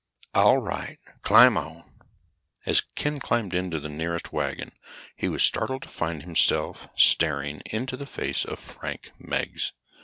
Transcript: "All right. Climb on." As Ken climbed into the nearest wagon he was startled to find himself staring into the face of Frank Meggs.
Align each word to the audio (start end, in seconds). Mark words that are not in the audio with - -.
"All 0.33 0.57
right. 0.57 0.97
Climb 1.21 1.57
on." 1.57 1.83
As 2.65 2.81
Ken 2.95 3.19
climbed 3.19 3.53
into 3.53 3.79
the 3.79 3.87
nearest 3.87 4.33
wagon 4.33 4.71
he 5.15 5.29
was 5.29 5.43
startled 5.43 5.83
to 5.83 5.89
find 5.89 6.23
himself 6.23 6.87
staring 6.95 7.61
into 7.67 7.95
the 7.95 8.07
face 8.07 8.43
of 8.43 8.57
Frank 8.57 9.11
Meggs. 9.19 9.73